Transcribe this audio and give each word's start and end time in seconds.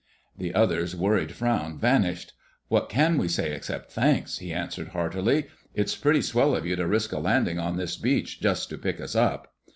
The 0.35 0.55
other's 0.55 0.95
worried 0.95 1.31
frown 1.33 1.77
vanished. 1.77 2.33
"What 2.69 2.89
can 2.89 3.19
we 3.19 3.27
say, 3.27 3.53
except 3.53 3.91
'Thanks?'" 3.91 4.39
he 4.39 4.51
answered 4.51 4.87
heartily. 4.87 5.45
"It's 5.75 5.95
pretty 5.95 6.23
swell 6.23 6.55
of 6.55 6.65
you 6.65 6.75
to 6.75 6.87
risk 6.87 7.11
a 7.11 7.19
landing 7.19 7.59
on 7.59 7.77
this 7.77 7.97
beach 7.97 8.39
just 8.41 8.69
to 8.69 8.79
pick 8.79 8.99
us 8.99 9.13
up." 9.15 9.53